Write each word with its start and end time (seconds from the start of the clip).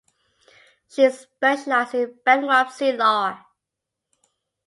She 0.89 1.07
specialized 1.11 1.93
in 1.93 2.15
bankruptcy 2.25 2.91
law. 2.91 3.45